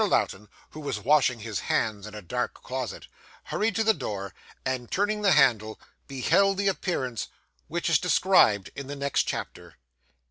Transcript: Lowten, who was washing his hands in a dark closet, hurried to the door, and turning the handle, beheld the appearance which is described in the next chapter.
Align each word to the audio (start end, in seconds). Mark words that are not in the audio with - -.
Lowten, 0.03 0.49
who 0.71 0.79
was 0.79 0.97
washing 0.99 1.41
his 1.41 1.59
hands 1.59 2.07
in 2.07 2.15
a 2.15 2.23
dark 2.23 2.55
closet, 2.55 3.05
hurried 3.43 3.75
to 3.75 3.83
the 3.83 3.93
door, 3.93 4.33
and 4.65 4.89
turning 4.89 5.21
the 5.21 5.33
handle, 5.33 5.79
beheld 6.07 6.57
the 6.57 6.67
appearance 6.69 7.27
which 7.67 7.87
is 7.87 7.99
described 7.99 8.71
in 8.75 8.87
the 8.87 8.95
next 8.95 9.25
chapter. 9.25 9.75